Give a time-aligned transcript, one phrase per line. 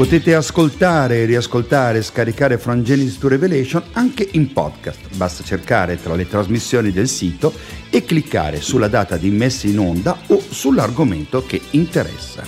[0.00, 5.14] Potete ascoltare, riascoltare e scaricare From Genesis to Revelation anche in podcast.
[5.14, 7.52] Basta cercare tra le trasmissioni del sito
[7.90, 12.42] e cliccare sulla data di messa in onda o sull'argomento che interessa.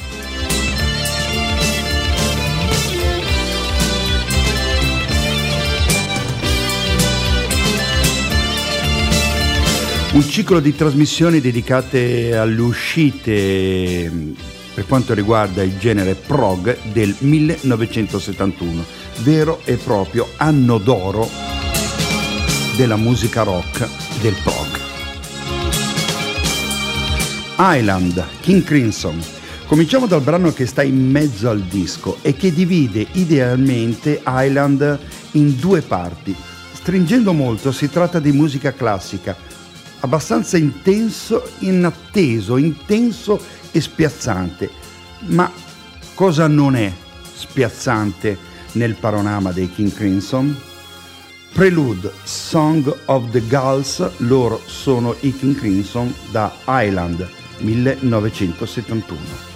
[10.14, 14.10] Un ciclo di trasmissioni dedicate alle uscite
[14.74, 18.84] per quanto riguarda il genere prog del 1971,
[19.18, 21.28] vero e proprio anno d'oro
[22.76, 23.86] della musica rock
[24.20, 24.80] del prog.
[27.58, 29.20] Island, King Crimson.
[29.66, 34.98] Cominciamo dal brano che sta in mezzo al disco e che divide idealmente Island
[35.32, 36.34] in due parti.
[36.72, 39.36] Stringendo molto si tratta di musica classica,
[40.00, 43.40] abbastanza intenso, inatteso, intenso
[43.72, 44.70] e spiazzante.
[45.26, 45.50] Ma
[46.14, 46.92] cosa non è
[47.34, 48.38] spiazzante
[48.72, 50.56] nel panorama dei King Crimson?
[51.52, 57.28] Prelude, Song of the Gulls, loro sono i King Crimson da Island
[57.58, 59.51] 1971.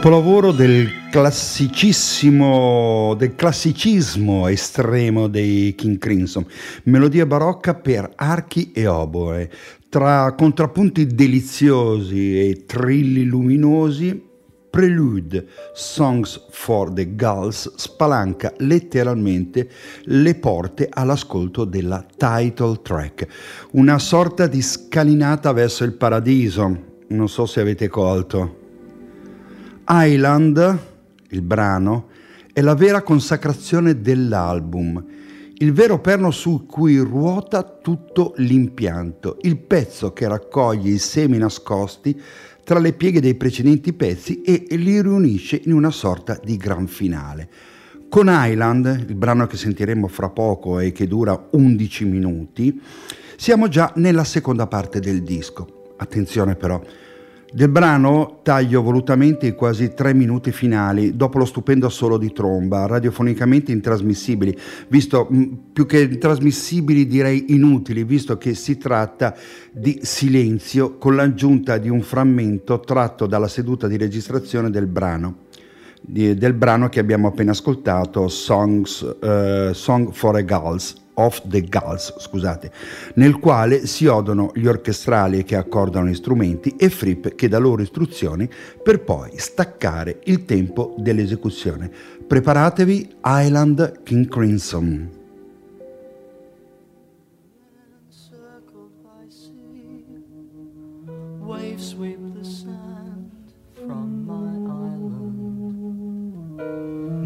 [0.00, 6.46] Capolavoro del classicissimo, del classicismo estremo dei King Crimson,
[6.84, 9.50] melodia barocca per archi e oboe,
[9.90, 14.26] tra contrappunti deliziosi e trilli luminosi,
[14.70, 19.68] Prelude Songs for the Gulls spalanca letteralmente
[20.04, 23.26] le porte all'ascolto della title track,
[23.72, 28.59] una sorta di scalinata verso il paradiso, non so se avete colto.
[29.92, 30.78] Island,
[31.30, 32.10] il brano,
[32.52, 35.04] è la vera consacrazione dell'album,
[35.54, 42.18] il vero perno su cui ruota tutto l'impianto, il pezzo che raccoglie i semi nascosti
[42.62, 47.48] tra le pieghe dei precedenti pezzi e li riunisce in una sorta di gran finale.
[48.08, 52.80] Con Island, il brano che sentiremo fra poco e che dura 11 minuti,
[53.36, 55.94] siamo già nella seconda parte del disco.
[55.96, 56.80] Attenzione però,
[57.52, 62.86] del brano taglio volutamente i quasi tre minuti finali, dopo lo stupendo assolo di tromba,
[62.86, 64.56] radiofonicamente intrasmissibili,
[64.88, 69.34] visto mm, più che trasmissibili direi inutili, visto che si tratta
[69.72, 75.48] di silenzio con l'aggiunta di un frammento tratto dalla seduta di registrazione del brano.
[76.02, 82.14] del brano che abbiamo appena ascoltato, Songs, uh, Song for a Gulls of the Gulls,
[82.18, 82.72] scusate,
[83.14, 87.82] nel quale si odono gli orchestrali che accordano gli strumenti e Fripp che dà loro
[87.82, 88.48] istruzioni
[88.82, 91.90] per poi staccare il tempo dell'esecuzione.
[92.26, 95.18] Preparatevi Island King Crimson.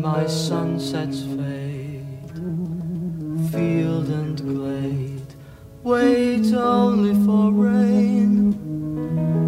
[0.05, 1.64] My sunsets fade.
[3.51, 5.35] Field and glade.
[5.83, 8.53] Wait only for rain,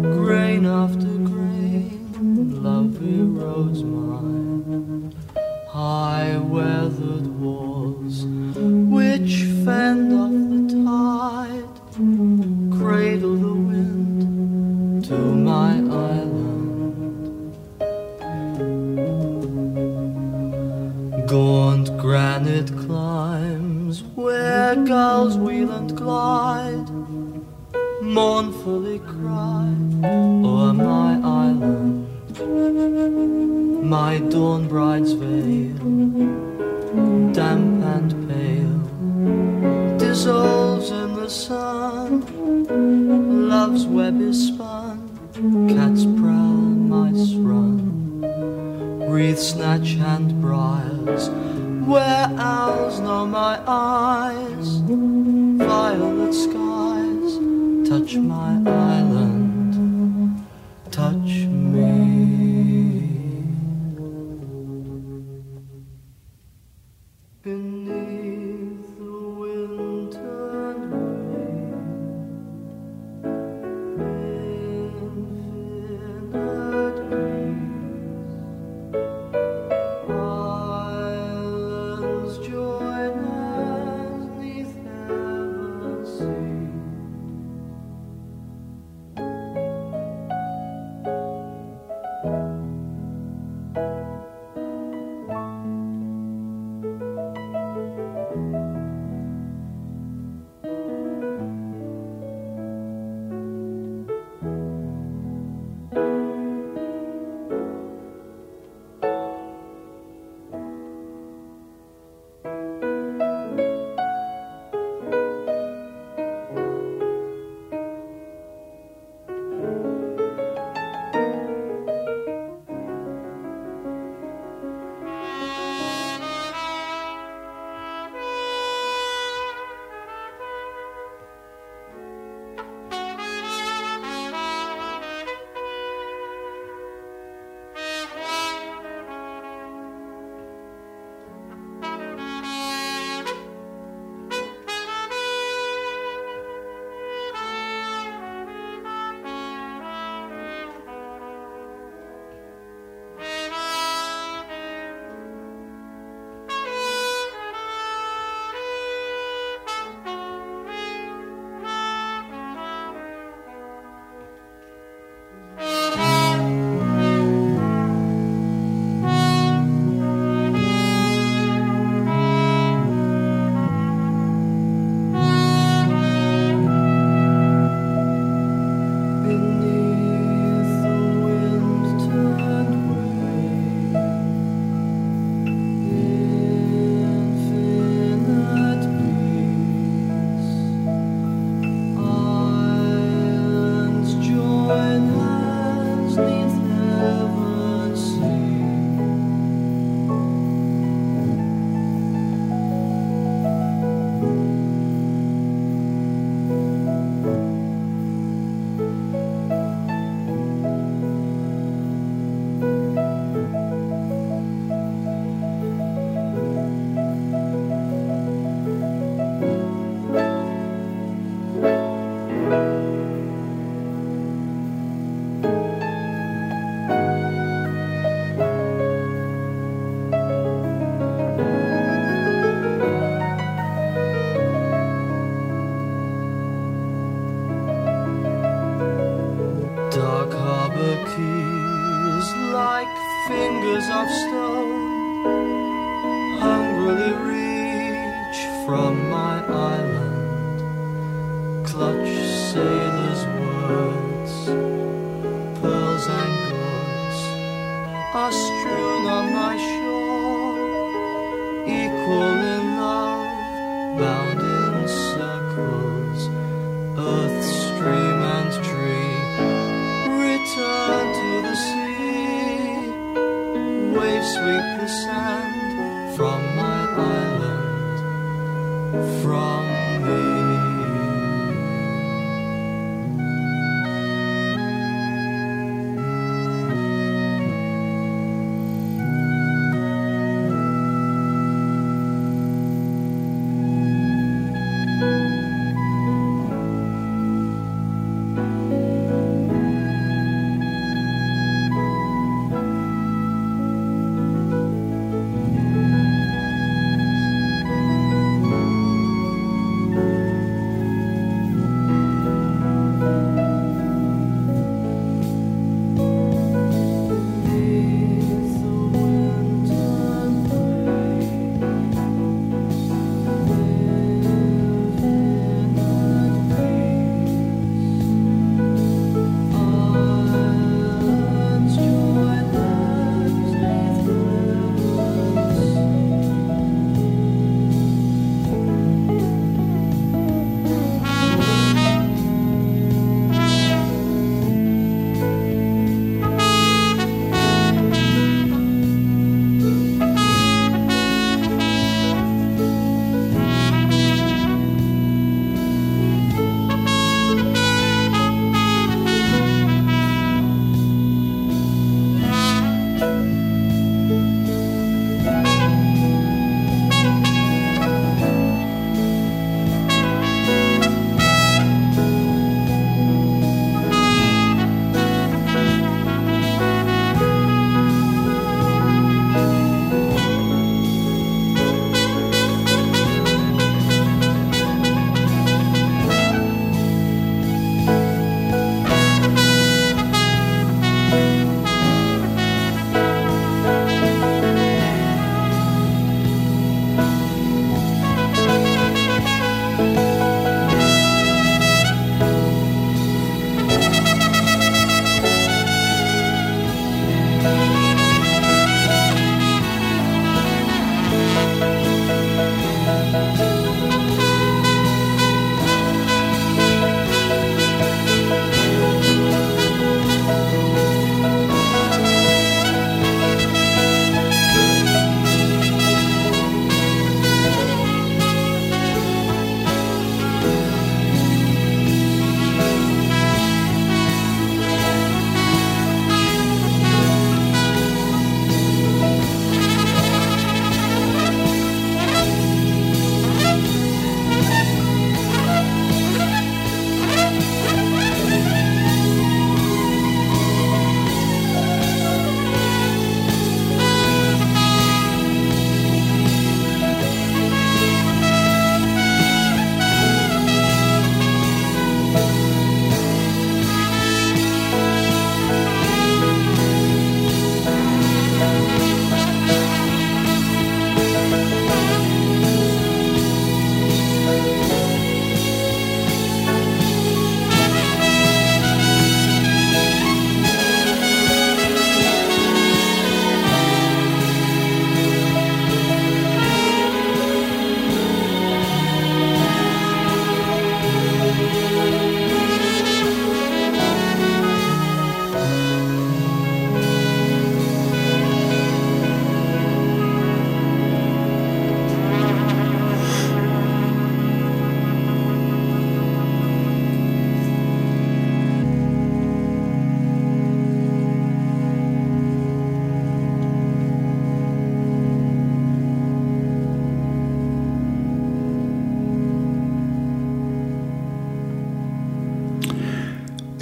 [0.01, 2.63] grain after grain.
[2.63, 5.13] Love erodes mine,
[5.67, 7.66] high weathered walls,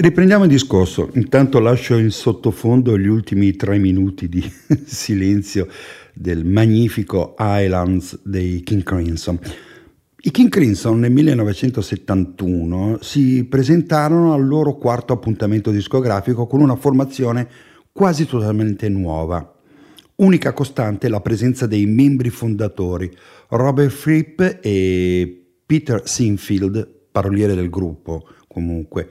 [0.05, 4.39] Riprendiamo il discorso, intanto lascio in sottofondo gli ultimi tre minuti di
[4.85, 5.67] silenzio
[6.13, 9.39] del magnifico Islands dei King Crimson.
[10.15, 17.47] I King Crimson nel 1971 si presentarono al loro quarto appuntamento discografico con una formazione
[17.91, 19.55] quasi totalmente nuova.
[20.17, 23.11] Unica costante la presenza dei membri fondatori,
[23.49, 29.09] Robert Fripp e Peter Sinfield, paroliere del gruppo comunque,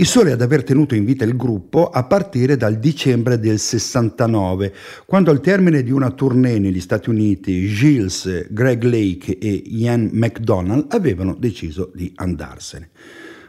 [0.00, 4.72] i soli ad aver tenuto in vita il gruppo a partire dal dicembre del 69,
[5.04, 10.86] quando al termine di una tournée negli Stati Uniti Gilles, Greg Lake e Ian McDonald
[10.90, 12.90] avevano deciso di andarsene.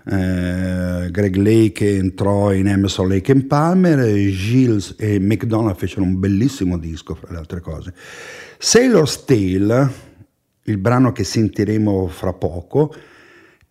[0.06, 6.80] Uh, Greg Lake entrò in Emerson Lake and Palmer, Gilles e McDonald fecero un bellissimo
[6.80, 7.94] disco, fra le altre cose.
[8.58, 9.92] Sailor's Tale,
[10.64, 12.92] il brano che sentiremo fra poco,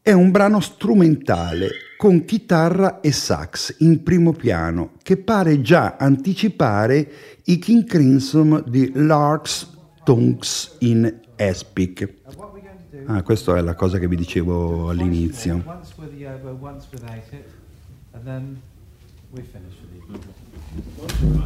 [0.08, 1.68] è un brano strumentale
[1.98, 7.10] con chitarra e sax in primo piano che pare già anticipare
[7.44, 9.68] i King Crimson di Larks
[10.04, 12.10] Tongues in Espic.
[13.04, 15.62] Ah, questa è la cosa che vi dicevo all'inizio.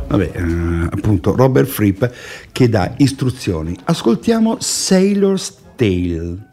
[0.06, 2.04] Vabbè, eh, appunto Robert Fripp
[2.52, 3.76] che dà istruzioni.
[3.86, 6.50] Ascoltiamo Sailor's Tale.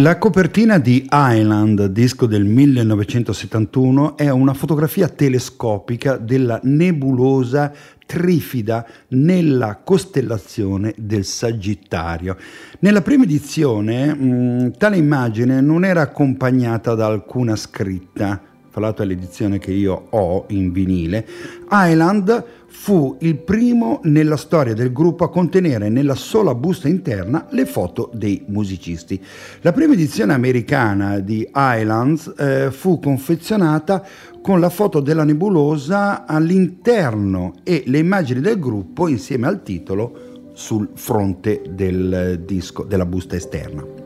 [0.00, 7.70] La copertina di Island, disco del 1971, è una fotografia telescopica della nebulosa
[8.06, 12.38] Trifida nella costellazione del Sagittario.
[12.78, 19.06] Nella prima edizione mh, tale immagine non era accompagnata da alcuna scritta, fra l'altro è
[19.06, 21.26] l'edizione che io ho in vinile.
[21.70, 27.66] Island fu il primo nella storia del gruppo a contenere nella sola busta interna le
[27.66, 29.20] foto dei musicisti.
[29.62, 34.06] La prima edizione americana di Islands eh, fu confezionata
[34.40, 40.90] con la foto della nebulosa all'interno e le immagini del gruppo insieme al titolo sul
[40.94, 43.99] fronte del disco, della busta esterna.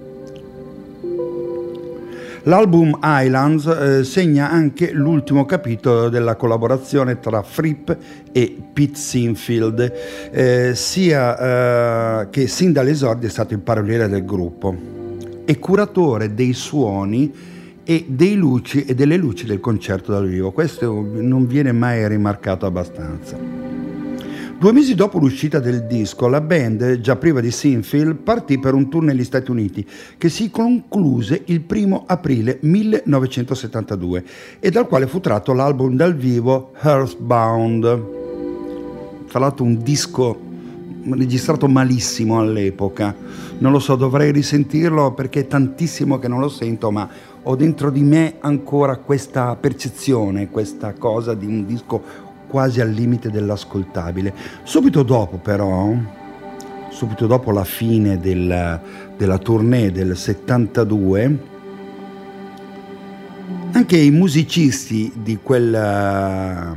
[2.46, 7.90] L'album Islands eh, segna anche l'ultimo capitolo della collaborazione tra Fripp
[8.32, 9.92] e Pete Sinfield,
[10.30, 14.76] eh, sia eh, che sin dall'esordio è stato il paroliere del gruppo
[15.46, 17.32] e curatore dei suoni
[17.82, 20.52] e luci e delle luci del concerto dal vivo.
[20.52, 23.63] Questo non viene mai rimarcato abbastanza.
[24.58, 28.88] Due mesi dopo l'uscita del disco, la band, già priva di Sinfield, partì per un
[28.88, 29.86] tour negli Stati Uniti
[30.16, 34.24] che si concluse il 1 aprile 1972
[34.60, 37.82] e dal quale fu tratto l'album dal vivo Earthbound.
[39.28, 40.52] Tra l'altro un disco
[41.10, 43.14] registrato malissimo all'epoca.
[43.58, 47.08] Non lo so, dovrei risentirlo perché è tantissimo che non lo sento, ma
[47.42, 52.02] ho dentro di me ancora questa percezione, questa cosa di un disco
[52.54, 54.32] quasi al limite dell'ascoltabile.
[54.62, 55.92] Subito dopo però,
[56.88, 58.80] subito dopo la fine del,
[59.16, 61.38] della tournée del 72,
[63.72, 66.76] anche i musicisti di, quel,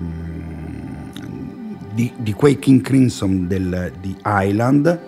[1.94, 5.00] di, di quei King Crimson del, di Island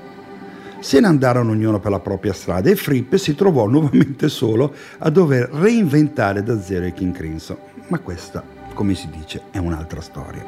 [0.81, 5.09] se ne andarono ognuno per la propria strada e Fripp si trovò nuovamente solo a
[5.09, 7.68] dover reinventare da zero i King Crimson.
[7.89, 10.45] Ma questa, come si dice, è un'altra storia.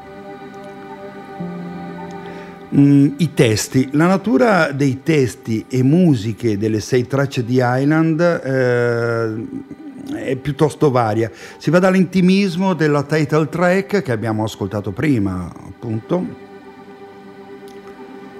[2.75, 10.29] Mm, I testi, la natura dei testi e musiche delle sei tracce di Island eh,
[10.29, 11.31] è piuttosto varia.
[11.57, 16.23] Si va dall'intimismo della title track che abbiamo ascoltato prima, appunto,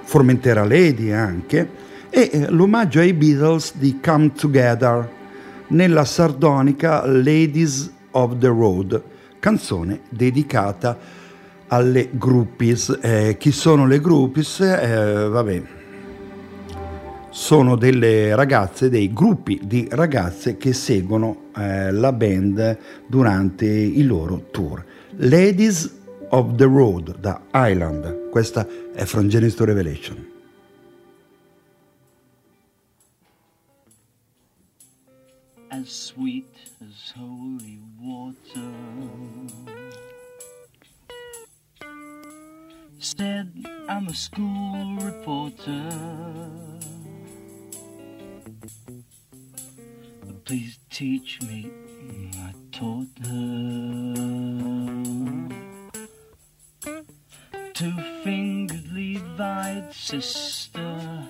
[0.04, 1.68] Formentera Lady anche,
[2.08, 5.10] e eh, l'omaggio ai Beatles di Come Together
[5.68, 9.02] nella sardonica Ladies of the Road,
[9.38, 10.98] canzone dedicata
[11.68, 12.98] alle groupies.
[13.00, 14.60] Eh, chi sono le groupies?
[14.60, 15.62] Eh, vabbè,
[17.30, 24.48] sono delle ragazze, dei gruppi di ragazze che seguono eh, la band durante i loro
[24.50, 24.84] tour.
[25.16, 30.30] Ladies of the Road da Island, questa è From Genesis to Revelation.
[35.68, 36.51] As sweet
[43.04, 43.52] Said
[43.88, 45.90] I'm a school reporter.
[50.44, 51.68] Please teach me,
[52.36, 54.14] I taught her.
[57.74, 61.26] Two fingered Levite sister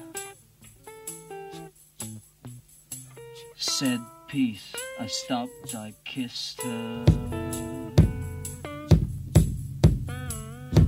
[3.56, 4.74] said peace.
[5.00, 7.04] I stopped, I kissed her.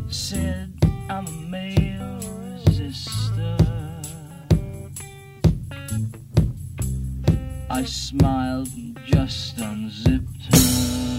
[0.08, 0.73] Said
[7.76, 11.13] I smiled and just unzipped her.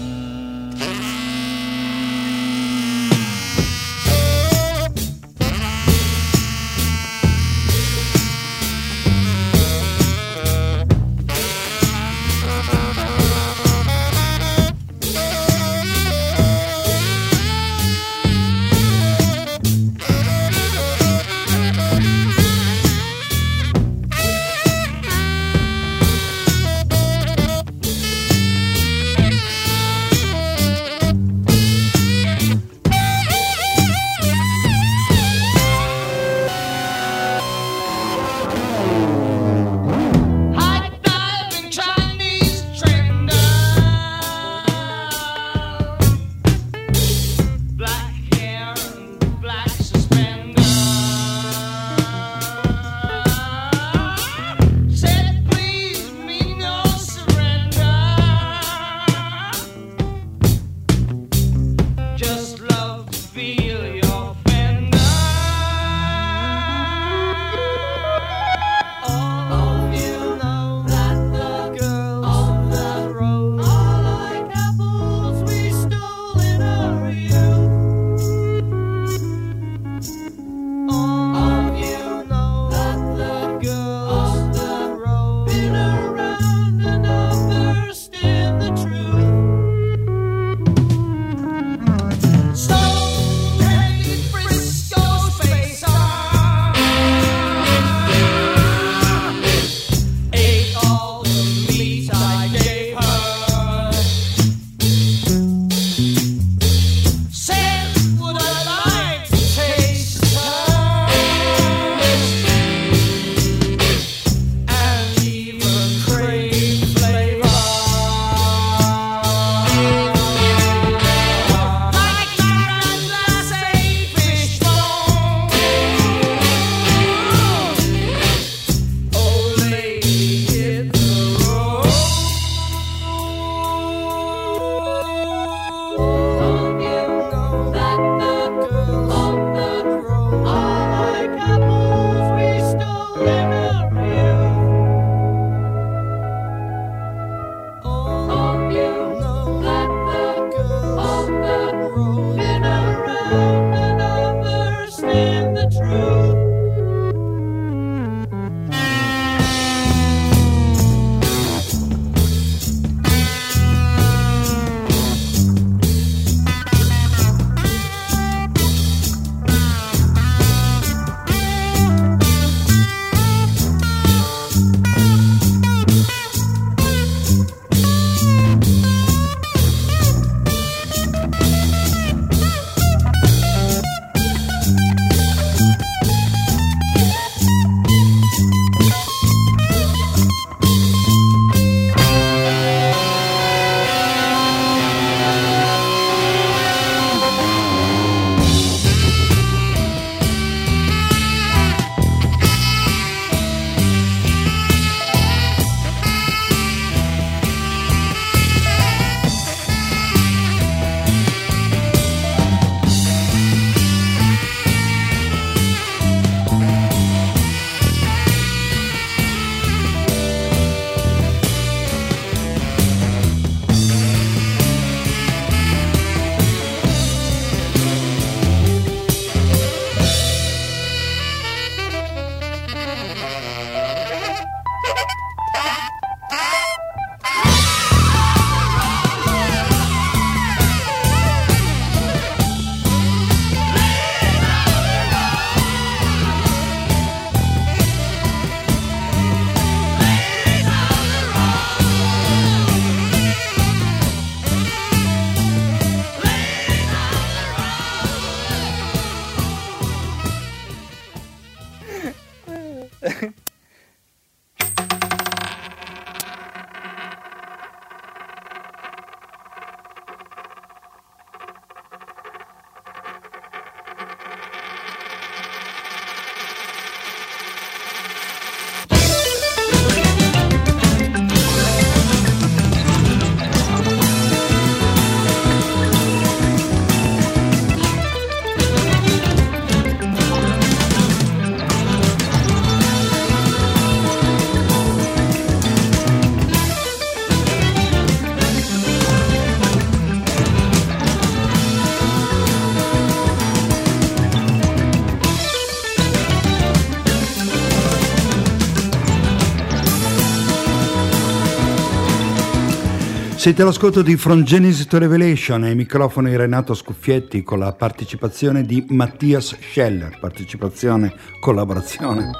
[313.46, 318.84] Siete all'ascolto di From Genesis to Revelation ai microfoni Renato Scuffietti con la partecipazione di
[318.88, 322.32] Mattias Scheller, partecipazione, collaborazione.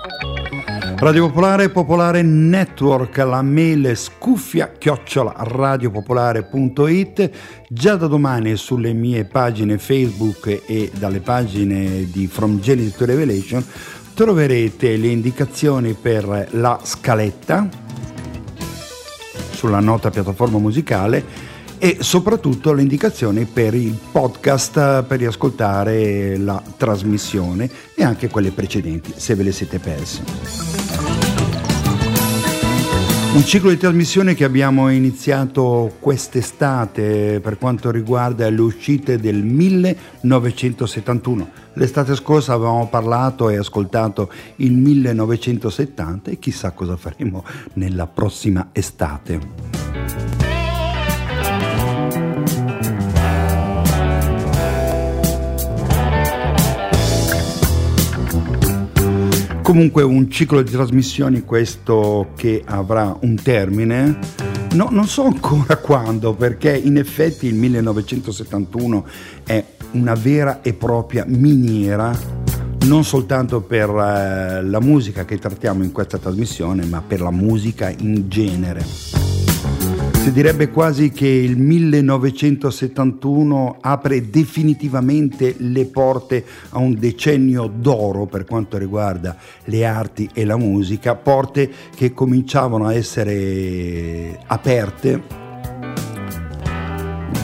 [0.97, 7.31] Radio Popolare Popolare Network, la mail scuffia chiocciola radiopopolare.it
[7.69, 13.65] già da domani sulle mie pagine Facebook e dalle pagine di From Genesis to Revelation
[14.13, 17.85] troverete le indicazioni per la scaletta
[19.57, 21.25] sulla nota piattaforma musicale
[21.79, 29.15] e soprattutto le indicazioni per il podcast per riascoltare la trasmissione e anche quelle precedenti
[29.17, 30.23] se ve le siete persi.
[33.33, 41.66] Un ciclo di trasmissione che abbiamo iniziato quest'estate per quanto riguarda le uscite del 1971.
[41.79, 49.41] L'estate scorsa avevamo parlato e ascoltato il 1970 e chissà cosa faremo nella prossima estate.
[59.61, 64.19] Comunque un ciclo di trasmissioni questo che avrà un termine,
[64.73, 69.07] no, non so ancora quando perché in effetti il 1971
[69.45, 69.65] è
[69.97, 72.45] una vera e propria miniera
[72.85, 77.91] non soltanto per eh, la musica che trattiamo in questa trasmissione ma per la musica
[77.91, 78.85] in genere.
[78.85, 88.45] Si direbbe quasi che il 1971 apre definitivamente le porte a un decennio d'oro per
[88.45, 95.46] quanto riguarda le arti e la musica, porte che cominciavano a essere aperte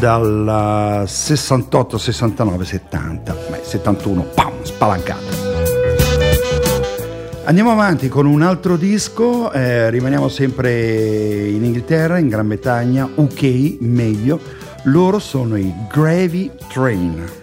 [0.03, 5.51] dal 68, 69, 70, beh, 71, pam, spalancate.
[7.45, 13.77] Andiamo avanti con un altro disco, eh, rimaniamo sempre in Inghilterra, in Gran Bretagna, UK
[13.79, 14.41] meglio,
[14.85, 17.42] loro sono i Gravy Train.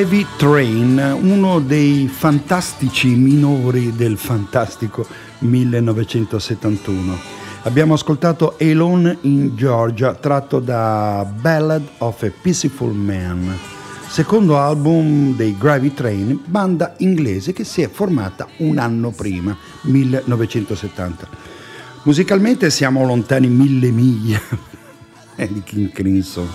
[0.00, 5.06] Gravy Train, uno dei fantastici minori del fantastico
[5.40, 7.18] 1971.
[7.64, 13.54] Abbiamo ascoltato Alone in Georgia, tratto da Ballad of a Peaceful Man,
[14.08, 21.28] secondo album dei Gravy Train, banda inglese che si è formata un anno prima, 1970.
[22.04, 24.40] Musicalmente siamo lontani mille miglia
[25.36, 26.48] di King Crimson,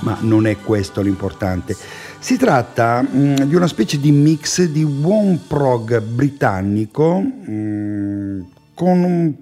[0.00, 1.74] ma non è questo l'importante.
[2.22, 8.40] Si tratta mh, mm, di una specie di mix di buon prog britannico mh, mm,
[8.74, 9.34] con un,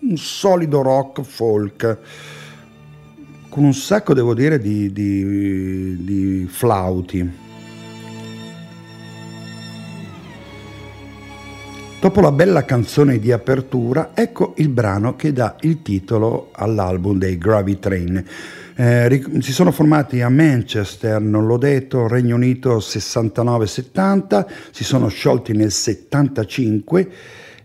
[0.00, 1.98] un, solido rock folk,
[3.50, 7.30] con un sacco, devo dire, di, di, di flauti.
[12.00, 17.36] Dopo la bella canzone di apertura, ecco il brano che dà il titolo all'album dei
[17.36, 18.24] Gravy Train.
[18.76, 25.52] Eh, si sono formati a Manchester, non l'ho detto, Regno Unito 69-70, si sono sciolti
[25.52, 27.08] nel 75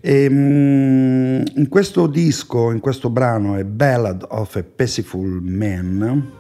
[0.01, 6.37] e mm, in questo disco, in questo brano è Ballad of a Peaceful Man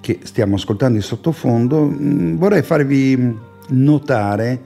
[0.00, 3.38] che stiamo ascoltando in sottofondo, mm, vorrei farvi
[3.70, 4.60] notare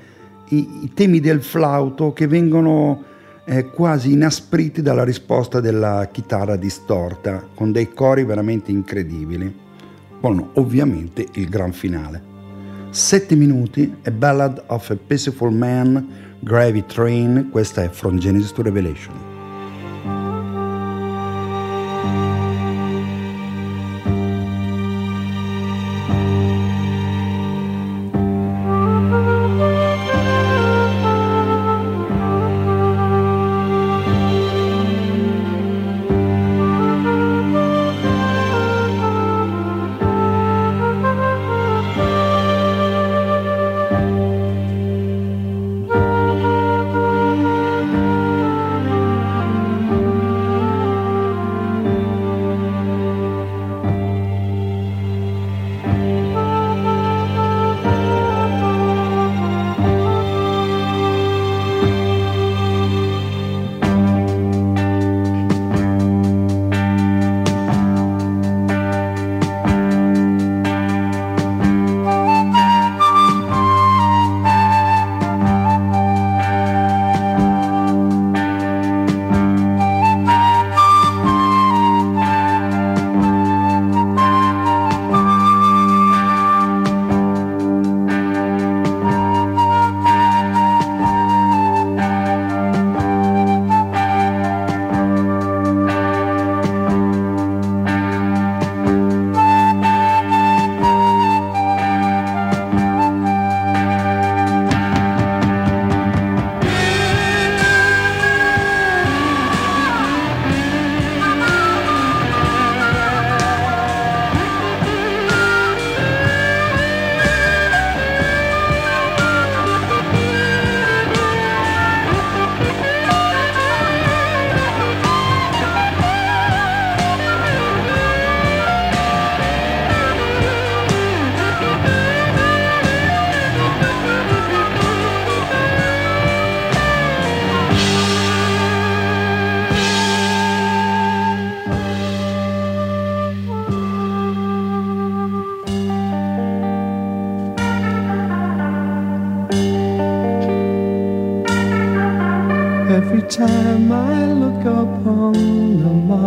[0.49, 3.15] i, i temi del flauto che vengono
[3.47, 9.65] eh, quasi inaspriti dalla risposta della chitarra distorta, con dei cori veramente incredibili.
[10.21, 12.35] Con ovviamente il gran finale.
[12.91, 16.09] Sette minuti, A Ballad of a Peaceful Man,
[16.41, 19.26] Gravy Train, questa è From Genesis to Revelation.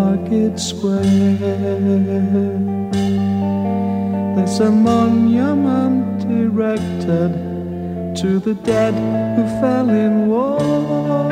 [0.09, 1.03] market square.
[4.35, 7.31] There's a monument erected
[8.21, 8.95] to the dead
[9.35, 11.29] who fell in war.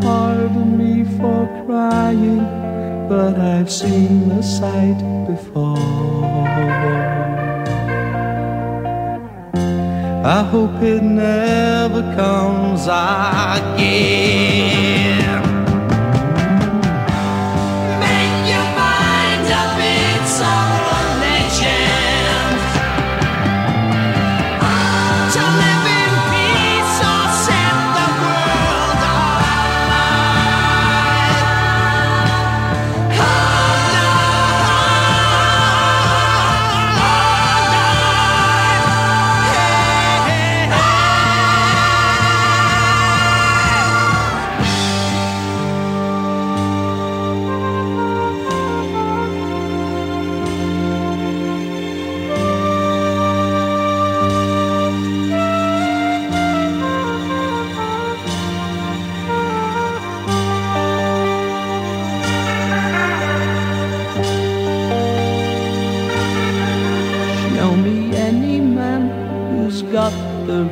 [0.00, 2.44] Pardon me for crying,
[3.08, 5.78] but I've seen the sight before.
[10.38, 14.20] I hope it never comes again.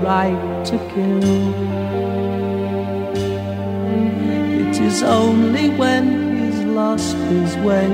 [0.08, 1.42] Right to kill.
[4.62, 6.04] It is only when
[6.36, 7.88] he's lost his way,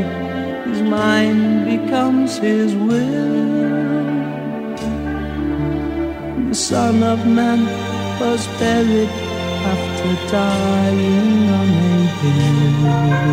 [0.68, 1.42] his mind
[1.74, 3.34] becomes his will.
[6.50, 7.60] The Son of Man
[8.22, 9.12] was buried
[9.74, 13.24] after dying on a hill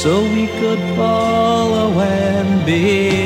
[0.00, 3.19] so we could follow and believe.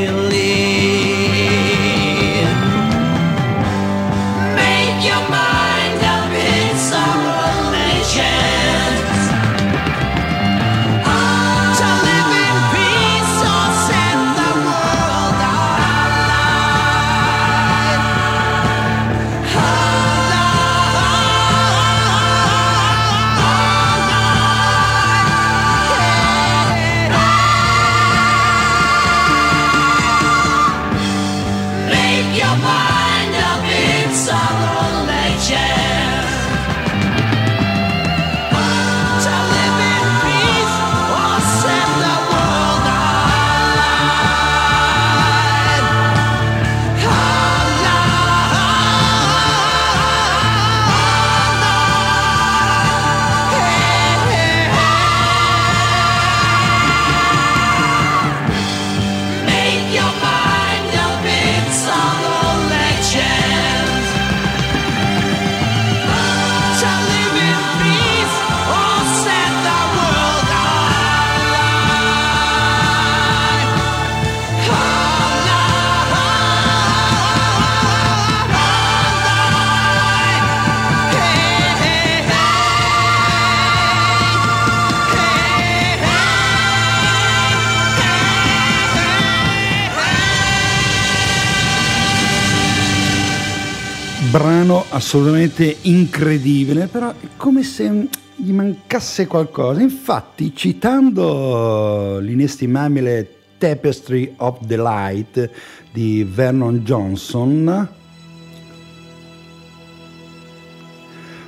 [95.05, 99.82] Assolutamente incredibile, però è come se gli mancasse qualcosa.
[99.82, 103.28] Infatti, citando l'inestimabile
[103.59, 105.50] Tapestry of the Light
[105.92, 107.88] di Vernon Johnson,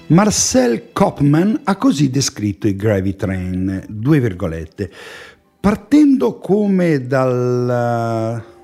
[0.09, 4.93] Marcel Kopman ha così descritto i Gravy Train, due virgolette,
[5.59, 8.55] partendo come dal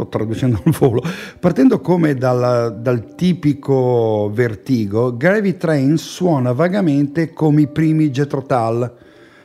[0.00, 1.02] sto traducendo al volo,
[1.38, 8.90] partendo come dal, dal, tipico vertigo, Gravy Train suona vagamente come i primi Jethro Tull,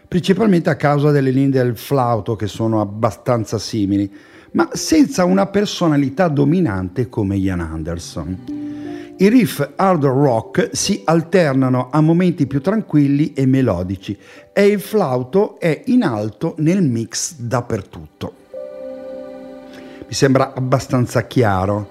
[0.07, 4.09] principalmente a causa delle linee del flauto che sono abbastanza simili,
[4.51, 8.63] ma senza una personalità dominante come Ian Anderson.
[9.17, 14.17] I riff hard rock si alternano a momenti più tranquilli e melodici
[14.51, 18.43] e il flauto è in alto nel mix dappertutto
[20.07, 21.89] mi sembra abbastanza chiaro.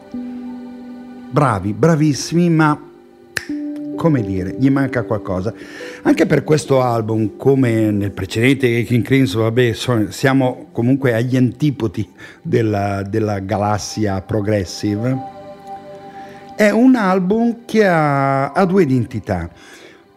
[1.31, 2.81] Bravi, bravissimi, ma
[3.97, 5.53] come dire, gli manca qualcosa.
[6.03, 9.73] Anche per questo album, come nel precedente King Crimson, vabbè,
[10.11, 12.09] siamo comunque agli antipodi
[12.41, 15.33] della, della galassia progressive.
[16.57, 19.51] È un album che ha, ha due identità.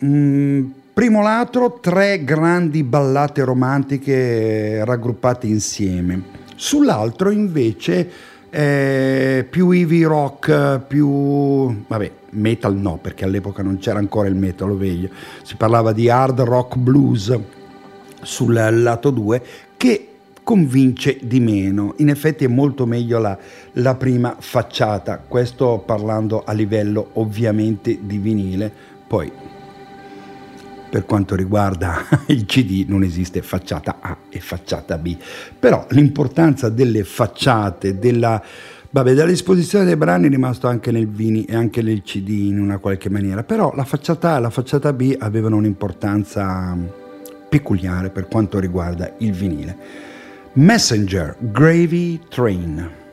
[0.06, 8.10] Mm, primo lato, tre grandi ballate romantiche raggruppate insieme sull'altro invece
[8.50, 14.76] eh, più heavy rock, più vabbè, metal no, perché all'epoca non c'era ancora il metal,
[14.76, 15.10] vedo.
[15.44, 17.38] Si parlava di hard rock blues
[18.22, 19.44] sul lato 2
[19.78, 20.08] che
[20.44, 21.94] convince di meno.
[21.98, 23.38] In effetti è molto meglio la,
[23.74, 28.72] la prima facciata, questo parlando a livello ovviamente di vinile.
[29.08, 29.32] Poi
[30.98, 35.16] per quanto riguarda il CD non esiste facciata A e facciata B,
[35.60, 38.42] però l'importanza delle facciate, della,
[38.90, 42.80] vabbè, disposizione dei brani è rimasto anche nel Vini e anche nel CD in una
[42.80, 46.76] qualche maniera, però la facciata A e la facciata B avevano un'importanza
[47.48, 49.78] peculiare per quanto riguarda il vinile.
[50.54, 53.07] Messenger, Gravy Train.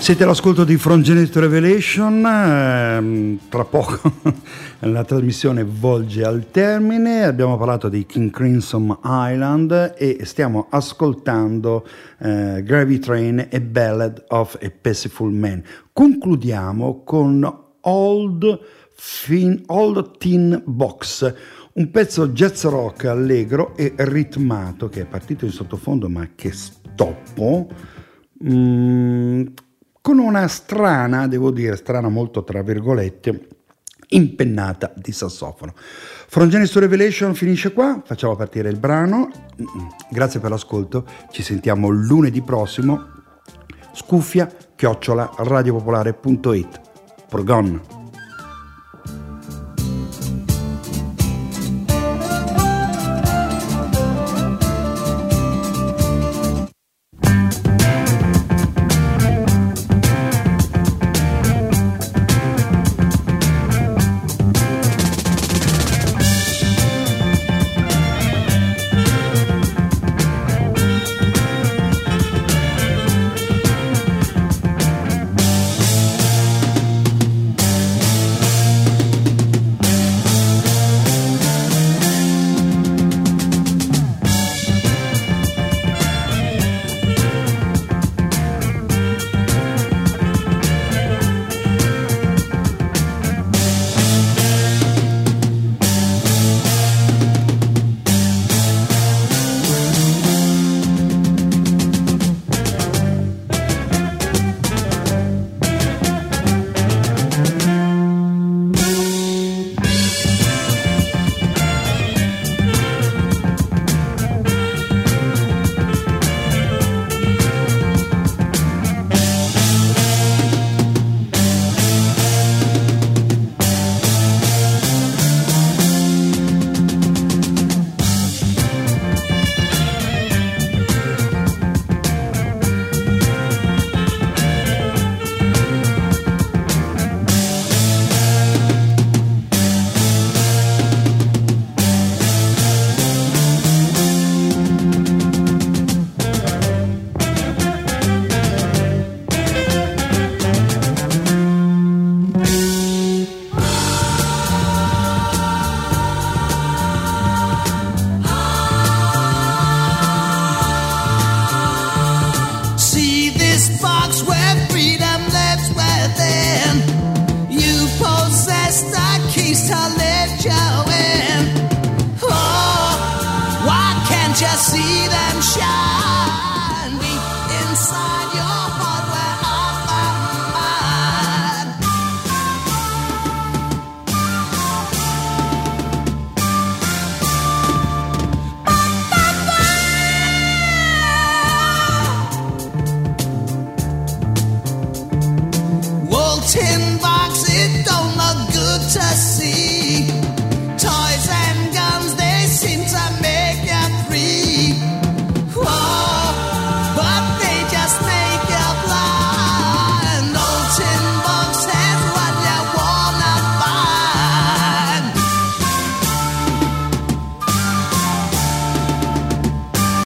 [0.00, 4.00] Siete all'ascolto di From Genesis Revelation, ehm, tra poco
[4.80, 11.86] la trasmissione volge al termine, abbiamo parlato di King Crimson Island e stiamo ascoltando
[12.18, 15.62] eh, Gravy Train e Ballad of a Paciful Man.
[15.92, 18.60] Concludiamo con Old,
[18.96, 21.34] fin, Old Tin Box,
[21.74, 27.68] un pezzo jazz rock allegro e ritmato che è partito in sottofondo ma che stoppo.
[28.42, 29.44] Mm,
[30.00, 33.48] con una strana, devo dire, strana molto tra virgolette,
[34.08, 35.72] impennata di sassofono.
[35.74, 39.30] From Genesis Revelation finisce qua, facciamo partire il brano,
[40.10, 43.06] grazie per l'ascolto, ci sentiamo lunedì prossimo,
[43.92, 46.80] scuffia chiocciola radiopopolare.it.
[47.28, 47.99] Progon.